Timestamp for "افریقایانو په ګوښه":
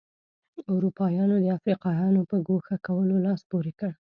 1.57-2.75